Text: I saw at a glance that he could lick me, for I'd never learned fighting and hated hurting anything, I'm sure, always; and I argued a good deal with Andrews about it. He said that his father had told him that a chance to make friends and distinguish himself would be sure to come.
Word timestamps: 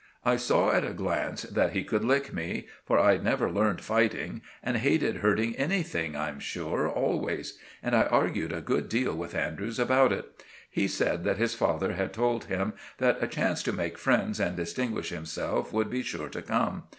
I 0.25 0.35
saw 0.35 0.71
at 0.71 0.83
a 0.83 0.93
glance 0.95 1.43
that 1.43 1.73
he 1.73 1.83
could 1.83 2.03
lick 2.03 2.33
me, 2.33 2.65
for 2.87 2.97
I'd 2.97 3.23
never 3.23 3.51
learned 3.51 3.81
fighting 3.81 4.41
and 4.63 4.77
hated 4.77 5.17
hurting 5.17 5.55
anything, 5.57 6.15
I'm 6.15 6.39
sure, 6.39 6.89
always; 6.89 7.59
and 7.83 7.95
I 7.95 8.05
argued 8.05 8.51
a 8.51 8.61
good 8.61 8.89
deal 8.89 9.13
with 9.15 9.35
Andrews 9.35 9.77
about 9.77 10.11
it. 10.11 10.43
He 10.71 10.87
said 10.87 11.23
that 11.25 11.37
his 11.37 11.53
father 11.53 11.93
had 11.93 12.13
told 12.13 12.45
him 12.45 12.73
that 12.97 13.21
a 13.21 13.27
chance 13.27 13.61
to 13.61 13.71
make 13.71 13.99
friends 13.99 14.39
and 14.39 14.55
distinguish 14.55 15.09
himself 15.11 15.71
would 15.71 15.91
be 15.91 16.01
sure 16.01 16.29
to 16.29 16.41
come. 16.41 16.85